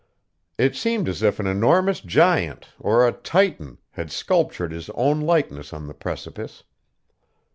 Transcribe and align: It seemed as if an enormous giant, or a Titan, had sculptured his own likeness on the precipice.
It 0.57 0.75
seemed 0.75 1.07
as 1.07 1.21
if 1.21 1.39
an 1.39 1.45
enormous 1.45 1.99
giant, 2.01 2.69
or 2.79 3.07
a 3.07 3.11
Titan, 3.11 3.77
had 3.91 4.11
sculptured 4.11 4.71
his 4.71 4.89
own 4.95 5.21
likeness 5.21 5.73
on 5.73 5.85
the 5.85 5.93
precipice. 5.93 6.63